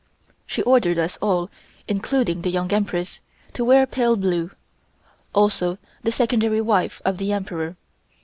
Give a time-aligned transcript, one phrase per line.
[0.47, 1.51] She ordered us all,
[1.87, 3.19] including the Young Empress,
[3.53, 4.49] to wear pale blue,
[5.31, 7.77] also the Secondary wife of the Emperor.